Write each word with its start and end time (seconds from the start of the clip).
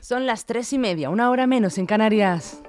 Son 0.00 0.26
las 0.26 0.46
tres 0.46 0.72
y 0.72 0.78
media, 0.78 1.10
una 1.10 1.30
hora 1.30 1.46
menos 1.46 1.78
en 1.78 1.86
Canarias. 1.86 2.62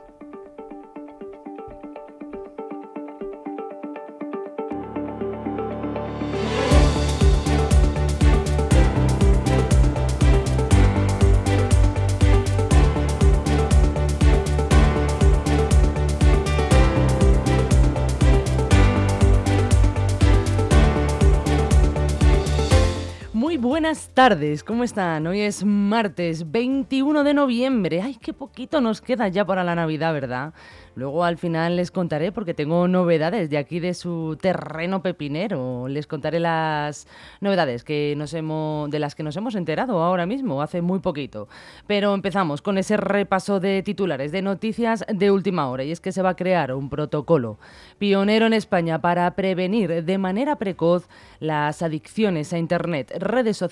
Buenas 23.79 24.09
tardes, 24.13 24.65
¿cómo 24.65 24.83
están? 24.83 25.25
Hoy 25.25 25.39
es 25.39 25.63
martes 25.63 26.51
21 26.51 27.23
de 27.23 27.33
noviembre. 27.33 28.01
Ay, 28.01 28.17
qué 28.19 28.33
poquito 28.33 28.81
nos 28.81 28.99
queda 28.99 29.29
ya 29.29 29.45
para 29.45 29.63
la 29.63 29.73
Navidad, 29.73 30.11
¿verdad? 30.11 30.53
Luego 30.95 31.23
al 31.23 31.37
final 31.37 31.77
les 31.77 31.89
contaré 31.89 32.33
porque 32.33 32.53
tengo 32.53 32.85
novedades 32.89 33.49
de 33.49 33.57
aquí 33.57 33.79
de 33.79 33.93
su 33.93 34.37
terreno 34.41 35.01
pepinero. 35.01 35.87
Les 35.87 36.07
contaré 36.07 36.41
las 36.41 37.07
novedades 37.39 37.85
que 37.85 38.15
nos 38.17 38.33
hemos, 38.33 38.89
de 38.89 38.99
las 38.99 39.15
que 39.15 39.23
nos 39.23 39.37
hemos 39.37 39.55
enterado 39.55 40.03
ahora 40.03 40.25
mismo, 40.25 40.61
hace 40.61 40.81
muy 40.81 40.99
poquito. 40.99 41.47
Pero 41.87 42.13
empezamos 42.13 42.61
con 42.61 42.77
ese 42.77 42.97
repaso 42.97 43.61
de 43.61 43.81
titulares, 43.81 44.33
de 44.33 44.41
noticias 44.41 45.05
de 45.07 45.31
última 45.31 45.69
hora. 45.69 45.85
Y 45.85 45.91
es 45.91 46.01
que 46.01 46.11
se 46.11 46.21
va 46.21 46.31
a 46.31 46.35
crear 46.35 46.73
un 46.73 46.89
protocolo 46.89 47.59
pionero 47.97 48.47
en 48.47 48.53
España 48.53 48.99
para 48.99 49.33
prevenir 49.35 50.03
de 50.03 50.17
manera 50.17 50.57
precoz 50.57 51.07
las 51.39 51.81
adicciones 51.81 52.51
a 52.51 52.57
Internet, 52.57 53.13
redes 53.19 53.55
sociales 53.55 53.68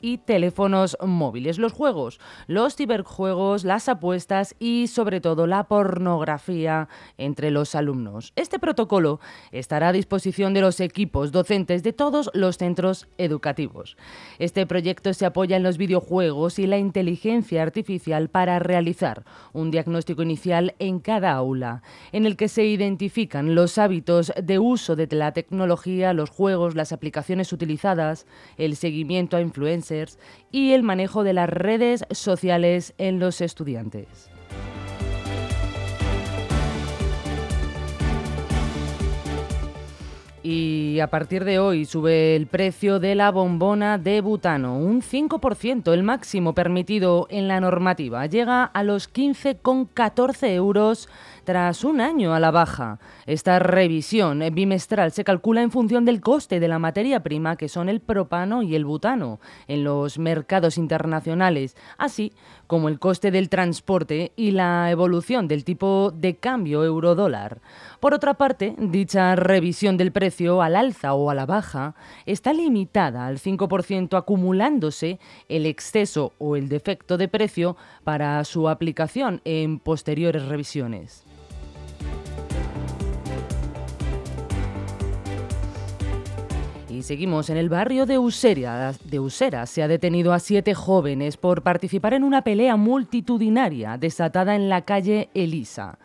y 0.00 0.18
teléfonos 0.18 0.96
móviles, 1.04 1.58
los 1.58 1.72
juegos, 1.72 2.20
los 2.46 2.76
ciberjuegos, 2.76 3.64
las 3.64 3.88
apuestas 3.88 4.54
y 4.58 4.88
sobre 4.88 5.20
todo 5.20 5.46
la 5.46 5.64
pornografía 5.64 6.88
entre 7.16 7.50
los 7.50 7.74
alumnos. 7.74 8.32
Este 8.36 8.58
protocolo 8.58 9.20
estará 9.50 9.88
a 9.88 9.92
disposición 9.92 10.52
de 10.54 10.60
los 10.60 10.80
equipos 10.80 11.32
docentes 11.32 11.82
de 11.82 11.92
todos 11.92 12.30
los 12.34 12.58
centros 12.58 13.08
educativos. 13.16 13.96
Este 14.38 14.66
proyecto 14.66 15.14
se 15.14 15.24
apoya 15.24 15.56
en 15.56 15.62
los 15.62 15.78
videojuegos 15.78 16.58
y 16.58 16.66
la 16.66 16.78
inteligencia 16.78 17.62
artificial 17.62 18.28
para 18.28 18.58
realizar 18.58 19.24
un 19.52 19.70
diagnóstico 19.70 20.22
inicial 20.22 20.74
en 20.78 21.00
cada 21.00 21.32
aula, 21.32 21.82
en 22.12 22.26
el 22.26 22.36
que 22.36 22.48
se 22.48 22.64
identifican 22.66 23.54
los 23.54 23.78
hábitos 23.78 24.32
de 24.40 24.58
uso 24.58 24.94
de 24.94 25.08
la 25.16 25.32
tecnología, 25.32 26.12
los 26.12 26.30
juegos, 26.30 26.74
las 26.74 26.92
aplicaciones 26.92 27.52
utilizadas, 27.52 28.26
el 28.58 28.76
seguimiento 28.76 29.37
influencers 29.40 30.18
y 30.50 30.72
el 30.72 30.82
manejo 30.82 31.24
de 31.24 31.32
las 31.32 31.48
redes 31.48 32.04
sociales 32.10 32.94
en 32.98 33.18
los 33.18 33.40
estudiantes. 33.40 34.30
Y 40.50 41.00
a 41.00 41.08
partir 41.08 41.44
de 41.44 41.58
hoy 41.58 41.84
sube 41.84 42.34
el 42.34 42.46
precio 42.46 43.00
de 43.00 43.14
la 43.14 43.30
bombona 43.30 43.98
de 43.98 44.22
butano, 44.22 44.78
un 44.78 45.02
5%, 45.02 45.92
el 45.92 46.02
máximo 46.02 46.54
permitido 46.54 47.26
en 47.28 47.48
la 47.48 47.60
normativa. 47.60 48.24
Llega 48.24 48.64
a 48.64 48.82
los 48.82 49.12
15,14 49.12 50.48
euros 50.54 51.08
tras 51.48 51.82
un 51.82 52.02
año 52.02 52.34
a 52.34 52.40
la 52.40 52.50
baja. 52.50 52.98
Esta 53.24 53.58
revisión 53.58 54.42
bimestral 54.52 55.12
se 55.12 55.24
calcula 55.24 55.62
en 55.62 55.70
función 55.70 56.04
del 56.04 56.20
coste 56.20 56.60
de 56.60 56.68
la 56.68 56.78
materia 56.78 57.22
prima, 57.22 57.56
que 57.56 57.70
son 57.70 57.88
el 57.88 58.00
propano 58.00 58.62
y 58.62 58.74
el 58.74 58.84
butano, 58.84 59.40
en 59.66 59.82
los 59.82 60.18
mercados 60.18 60.76
internacionales, 60.76 61.74
así 61.96 62.34
como 62.66 62.90
el 62.90 62.98
coste 62.98 63.30
del 63.30 63.48
transporte 63.48 64.32
y 64.36 64.50
la 64.50 64.90
evolución 64.90 65.48
del 65.48 65.64
tipo 65.64 66.12
de 66.14 66.36
cambio 66.36 66.84
euro-dólar. 66.84 67.62
Por 67.98 68.12
otra 68.12 68.34
parte, 68.34 68.74
dicha 68.76 69.34
revisión 69.34 69.96
del 69.96 70.12
precio 70.12 70.60
al 70.60 70.76
alza 70.76 71.14
o 71.14 71.30
a 71.30 71.34
la 71.34 71.46
baja 71.46 71.94
está 72.26 72.52
limitada 72.52 73.26
al 73.26 73.38
5% 73.38 74.18
acumulándose 74.18 75.18
el 75.48 75.64
exceso 75.64 76.34
o 76.36 76.56
el 76.56 76.68
defecto 76.68 77.16
de 77.16 77.28
precio 77.28 77.78
para 78.04 78.44
su 78.44 78.68
aplicación 78.68 79.40
en 79.46 79.78
posteriores 79.78 80.44
revisiones. 80.44 81.24
Seguimos 87.02 87.50
en 87.50 87.56
el 87.56 87.68
barrio 87.68 88.06
de 88.06 88.18
Usera. 88.18 88.94
De 89.04 89.20
Usera 89.20 89.66
se 89.66 89.82
ha 89.82 89.88
detenido 89.88 90.32
a 90.32 90.38
siete 90.38 90.74
jóvenes 90.74 91.36
por 91.36 91.62
participar 91.62 92.14
en 92.14 92.24
una 92.24 92.42
pelea 92.42 92.76
multitudinaria 92.76 93.98
desatada 93.98 94.54
en 94.56 94.68
la 94.68 94.82
calle 94.82 95.28
Elisa. 95.34 95.98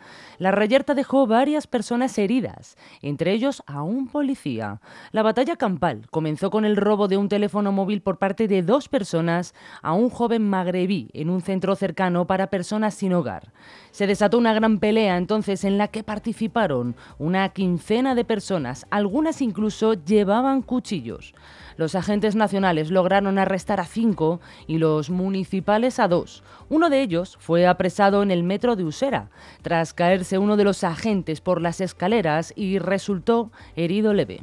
La 0.44 0.50
reyerta 0.50 0.92
dejó 0.92 1.26
varias 1.26 1.66
personas 1.66 2.18
heridas, 2.18 2.76
entre 3.00 3.32
ellos 3.32 3.62
a 3.66 3.82
un 3.82 4.08
policía. 4.08 4.82
La 5.10 5.22
batalla 5.22 5.56
campal 5.56 6.06
comenzó 6.10 6.50
con 6.50 6.66
el 6.66 6.76
robo 6.76 7.08
de 7.08 7.16
un 7.16 7.30
teléfono 7.30 7.72
móvil 7.72 8.02
por 8.02 8.18
parte 8.18 8.46
de 8.46 8.60
dos 8.60 8.90
personas 8.90 9.54
a 9.80 9.94
un 9.94 10.10
joven 10.10 10.46
magrebí 10.46 11.08
en 11.14 11.30
un 11.30 11.40
centro 11.40 11.74
cercano 11.76 12.26
para 12.26 12.48
personas 12.48 12.92
sin 12.92 13.14
hogar. 13.14 13.54
Se 13.90 14.06
desató 14.06 14.36
una 14.36 14.52
gran 14.52 14.80
pelea 14.80 15.16
entonces 15.16 15.64
en 15.64 15.78
la 15.78 15.88
que 15.88 16.02
participaron 16.02 16.94
una 17.16 17.48
quincena 17.48 18.14
de 18.14 18.26
personas, 18.26 18.86
algunas 18.90 19.40
incluso 19.40 19.94
llevaban 19.94 20.60
cuchillos. 20.60 21.32
Los 21.76 21.94
agentes 21.94 22.36
nacionales 22.36 22.90
lograron 22.90 23.38
arrestar 23.38 23.80
a 23.80 23.84
cinco 23.84 24.40
y 24.66 24.78
los 24.78 25.10
municipales 25.10 25.98
a 25.98 26.08
dos. 26.08 26.42
Uno 26.68 26.90
de 26.90 27.02
ellos 27.02 27.36
fue 27.40 27.66
apresado 27.66 28.22
en 28.22 28.30
el 28.30 28.42
metro 28.42 28.76
de 28.76 28.84
Usera, 28.84 29.30
tras 29.62 29.92
caerse 29.92 30.38
uno 30.38 30.56
de 30.56 30.64
los 30.64 30.84
agentes 30.84 31.40
por 31.40 31.60
las 31.60 31.80
escaleras 31.80 32.52
y 32.56 32.78
resultó 32.78 33.50
herido 33.76 34.14
leve. 34.14 34.42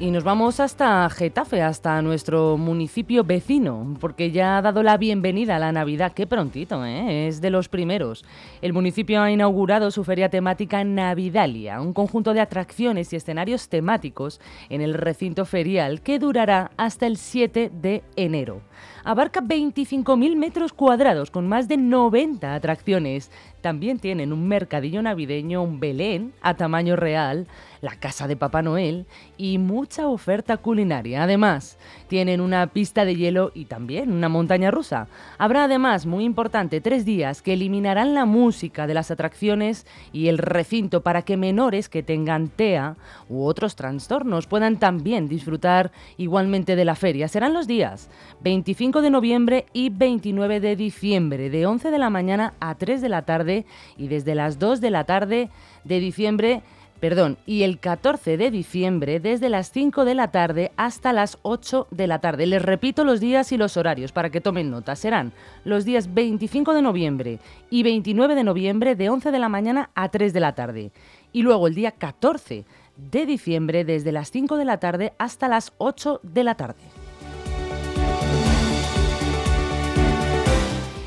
Y 0.00 0.12
nos 0.12 0.24
vamos 0.24 0.60
hasta 0.60 1.10
Getafe, 1.10 1.60
hasta 1.60 2.00
nuestro 2.00 2.56
municipio 2.56 3.22
vecino, 3.22 3.98
porque 4.00 4.30
ya 4.30 4.56
ha 4.56 4.62
dado 4.62 4.82
la 4.82 4.96
bienvenida 4.96 5.56
a 5.56 5.58
la 5.58 5.72
Navidad. 5.72 6.12
Qué 6.14 6.26
prontito, 6.26 6.82
¿eh? 6.86 7.28
Es 7.28 7.42
de 7.42 7.50
los 7.50 7.68
primeros. 7.68 8.24
El 8.62 8.72
municipio 8.72 9.20
ha 9.20 9.30
inaugurado 9.30 9.90
su 9.90 10.02
feria 10.02 10.30
temática 10.30 10.82
Navidalia, 10.84 11.82
un 11.82 11.92
conjunto 11.92 12.32
de 12.32 12.40
atracciones 12.40 13.12
y 13.12 13.16
escenarios 13.16 13.68
temáticos 13.68 14.40
en 14.70 14.80
el 14.80 14.94
recinto 14.94 15.44
ferial 15.44 16.00
que 16.00 16.18
durará 16.18 16.70
hasta 16.78 17.06
el 17.06 17.18
7 17.18 17.70
de 17.70 18.02
enero 18.16 18.62
abarca 19.04 19.40
25.000 19.40 20.36
metros 20.36 20.72
cuadrados 20.72 21.30
con 21.30 21.48
más 21.48 21.68
de 21.68 21.76
90 21.76 22.54
atracciones. 22.54 23.30
También 23.60 23.98
tienen 23.98 24.32
un 24.32 24.48
mercadillo 24.48 25.02
navideño, 25.02 25.62
un 25.62 25.80
Belén 25.80 26.32
a 26.40 26.54
tamaño 26.54 26.96
real, 26.96 27.46
la 27.80 27.96
casa 27.96 28.28
de 28.28 28.36
Papá 28.36 28.62
Noel 28.62 29.06
y 29.36 29.58
mucha 29.58 30.08
oferta 30.08 30.56
culinaria. 30.58 31.22
Además, 31.22 31.78
tienen 32.08 32.40
una 32.40 32.66
pista 32.66 33.04
de 33.04 33.16
hielo 33.16 33.52
y 33.54 33.66
también 33.66 34.12
una 34.12 34.28
montaña 34.28 34.70
rusa. 34.70 35.08
Habrá 35.38 35.64
además, 35.64 36.06
muy 36.06 36.24
importante, 36.24 36.80
tres 36.80 37.04
días 37.04 37.42
que 37.42 37.54
eliminarán 37.54 38.14
la 38.14 38.24
música 38.24 38.86
de 38.86 38.94
las 38.94 39.10
atracciones 39.10 39.86
y 40.12 40.28
el 40.28 40.38
recinto 40.38 41.02
para 41.02 41.22
que 41.22 41.36
menores 41.36 41.88
que 41.88 42.02
tengan 42.02 42.48
TEA 42.48 42.96
u 43.28 43.44
otros 43.44 43.76
trastornos 43.76 44.46
puedan 44.46 44.78
también 44.78 45.28
disfrutar 45.28 45.92
igualmente 46.16 46.76
de 46.76 46.84
la 46.84 46.94
feria. 46.94 47.28
Serán 47.28 47.54
los 47.54 47.66
días 47.66 48.10
25 48.42 49.02
de 49.02 49.10
noviembre 49.10 49.66
y 49.72 49.90
29 49.90 50.60
de 50.60 50.76
diciembre, 50.76 51.50
de 51.50 51.66
11 51.66 51.90
de 51.90 51.98
la 51.98 52.10
mañana 52.10 52.54
a 52.60 52.74
3 52.74 53.00
de 53.00 53.08
la 53.08 53.22
tarde 53.50 53.66
y 53.96 54.08
desde 54.08 54.34
las 54.34 54.58
2 54.58 54.80
de 54.80 54.90
la 54.90 55.04
tarde 55.04 55.50
de 55.84 56.00
diciembre 56.00 56.62
perdón, 57.00 57.38
y 57.46 57.62
el 57.62 57.78
14 57.78 58.36
de 58.36 58.50
diciembre 58.50 59.20
desde 59.20 59.48
las 59.48 59.72
5 59.72 60.04
de 60.04 60.14
la 60.14 60.30
tarde 60.30 60.70
hasta 60.76 61.14
las 61.14 61.38
8 61.40 61.88
de 61.90 62.06
la 62.06 62.18
tarde. 62.18 62.44
Les 62.44 62.60
repito 62.60 63.04
los 63.04 63.20
días 63.20 63.52
y 63.52 63.56
los 63.56 63.78
horarios 63.78 64.12
para 64.12 64.28
que 64.28 64.42
tomen 64.42 64.70
nota. 64.70 64.94
Serán 64.96 65.32
los 65.64 65.86
días 65.86 66.12
25 66.12 66.74
de 66.74 66.82
noviembre 66.82 67.38
y 67.70 67.84
29 67.84 68.34
de 68.34 68.44
noviembre 68.44 68.96
de 68.96 69.08
11 69.08 69.30
de 69.30 69.38
la 69.38 69.48
mañana 69.48 69.88
a 69.94 70.10
3 70.10 70.34
de 70.34 70.40
la 70.40 70.54
tarde. 70.54 70.92
Y 71.32 71.40
luego 71.40 71.68
el 71.68 71.74
día 71.74 71.92
14 71.92 72.66
de 72.98 73.24
diciembre 73.24 73.86
desde 73.86 74.12
las 74.12 74.30
5 74.30 74.58
de 74.58 74.66
la 74.66 74.76
tarde 74.76 75.14
hasta 75.16 75.48
las 75.48 75.72
8 75.78 76.20
de 76.22 76.44
la 76.44 76.54
tarde. 76.54 76.99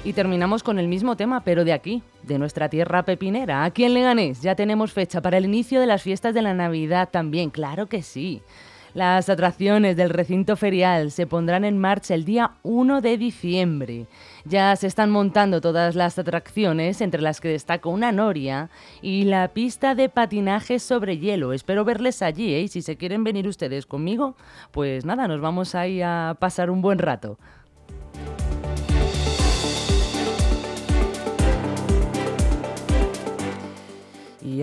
Y 0.06 0.12
terminamos 0.12 0.64
con 0.64 0.80
el 0.80 0.90
mismo 0.90 1.16
tema, 1.16 1.46
pero 1.46 1.64
de 1.64 1.72
aquí, 1.72 2.04
de 2.24 2.38
nuestra 2.38 2.68
tierra 2.68 3.04
pepinera. 3.04 3.64
Aquí 3.64 3.86
en 3.86 3.94
Leganés 3.94 4.42
ya 4.42 4.54
tenemos 4.54 4.92
fecha 4.92 5.22
para 5.22 5.38
el 5.38 5.46
inicio 5.46 5.80
de 5.80 5.88
las 5.88 6.02
fiestas 6.02 6.34
de 6.34 6.42
la 6.42 6.54
Navidad 6.54 7.08
también, 7.10 7.50
claro 7.50 7.88
que 7.88 8.02
sí. 8.02 8.42
Las 8.94 9.30
atracciones 9.30 9.96
del 9.96 10.10
recinto 10.10 10.58
ferial 10.58 11.10
se 11.10 11.26
pondrán 11.26 11.64
en 11.64 11.78
marcha 11.80 12.16
el 12.16 12.26
día 12.26 12.52
1 12.64 13.00
de 13.00 13.18
diciembre. 13.18 14.06
Ya 14.44 14.76
se 14.76 14.88
están 14.88 15.10
montando 15.10 15.62
todas 15.62 15.96
las 15.96 16.20
atracciones, 16.20 17.00
entre 17.00 17.22
las 17.22 17.40
que 17.40 17.48
destaco 17.48 17.90
una 17.90 18.12
noria 18.12 18.70
y 19.02 19.24
la 19.24 19.48
pista 19.48 19.96
de 19.96 20.10
patinaje 20.10 20.80
sobre 20.80 21.18
hielo. 21.18 21.54
Espero 21.54 21.86
verles 21.86 22.22
allí, 22.22 22.54
¿eh? 22.54 22.62
Y 22.62 22.68
si 22.68 22.82
se 22.82 22.98
quieren 22.98 23.24
venir 23.24 23.48
ustedes 23.48 23.86
conmigo, 23.86 24.36
pues 24.72 25.06
nada, 25.06 25.30
nos 25.30 25.40
vamos 25.40 25.76
ahí 25.76 26.02
a 26.02 26.36
pasar 26.40 26.70
un 26.70 26.82
buen 26.82 27.00
rato. 27.00 27.40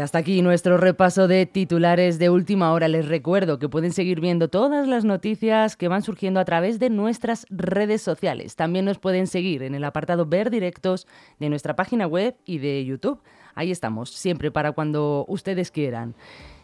Hasta 0.00 0.18
aquí 0.18 0.40
nuestro 0.40 0.78
repaso 0.78 1.28
de 1.28 1.46
titulares 1.46 2.18
de 2.18 2.30
última 2.30 2.72
hora. 2.72 2.88
Les 2.88 3.06
recuerdo 3.06 3.58
que 3.58 3.68
pueden 3.68 3.92
seguir 3.92 4.20
viendo 4.20 4.48
todas 4.48 4.88
las 4.88 5.04
noticias 5.04 5.76
que 5.76 5.88
van 5.88 6.02
surgiendo 6.02 6.40
a 6.40 6.44
través 6.44 6.78
de 6.78 6.90
nuestras 6.90 7.46
redes 7.50 8.00
sociales. 8.00 8.56
También 8.56 8.84
nos 8.84 8.98
pueden 8.98 9.26
seguir 9.26 9.62
en 9.62 9.74
el 9.74 9.84
apartado 9.84 10.26
Ver 10.26 10.50
Directos 10.50 11.06
de 11.38 11.50
nuestra 11.50 11.76
página 11.76 12.06
web 12.06 12.36
y 12.44 12.58
de 12.58 12.84
YouTube. 12.84 13.20
Ahí 13.54 13.70
estamos, 13.70 14.10
siempre 14.10 14.50
para 14.50 14.72
cuando 14.72 15.24
ustedes 15.28 15.70
quieran. 15.70 16.14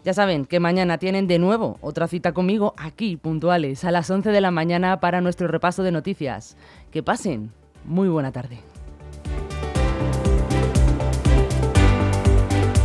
Ya 0.05 0.15
saben 0.15 0.47
que 0.47 0.61
mañana 0.61 0.99
tienen 0.99 1.27
de 1.27 1.39
nuevo 1.39 1.79
otra 1.81 2.07
cita 2.07 2.33
conmigo 2.33 2.75
aquí, 2.77 3.17
puntuales, 3.17 3.85
a 3.85 3.91
las 3.91 4.09
11 4.11 4.31
de 4.31 4.41
la 4.41 4.51
mañana 4.51 5.01
para 5.01 5.21
nuestro 5.21 5.49
repaso 5.49 5.83
de 5.83 5.93
noticias. 5.93 6.57
Que 6.91 7.03
pasen. 7.03 7.53
Muy 7.85 8.09
buena 8.09 8.33
tarde. 8.33 8.59